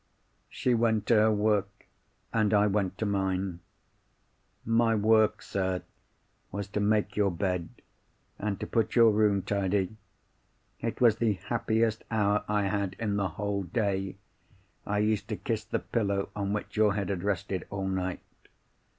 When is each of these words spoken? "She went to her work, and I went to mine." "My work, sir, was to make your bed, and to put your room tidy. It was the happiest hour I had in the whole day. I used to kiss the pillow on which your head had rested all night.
"She 0.49 0.73
went 0.73 1.05
to 1.05 1.13
her 1.13 1.31
work, 1.31 1.85
and 2.33 2.55
I 2.55 2.65
went 2.65 2.97
to 2.97 3.05
mine." 3.05 3.59
"My 4.65 4.95
work, 4.95 5.43
sir, 5.43 5.83
was 6.51 6.67
to 6.69 6.79
make 6.79 7.15
your 7.15 7.29
bed, 7.29 7.69
and 8.39 8.59
to 8.59 8.65
put 8.65 8.95
your 8.95 9.11
room 9.11 9.43
tidy. 9.43 9.95
It 10.79 11.01
was 11.01 11.17
the 11.17 11.33
happiest 11.33 12.03
hour 12.09 12.43
I 12.47 12.63
had 12.63 12.95
in 12.97 13.17
the 13.17 13.27
whole 13.37 13.61
day. 13.61 14.15
I 14.87 14.97
used 14.97 15.27
to 15.27 15.35
kiss 15.35 15.63
the 15.65 15.77
pillow 15.77 16.29
on 16.35 16.51
which 16.51 16.75
your 16.75 16.95
head 16.95 17.09
had 17.09 17.21
rested 17.21 17.67
all 17.69 17.87
night. 17.87 18.21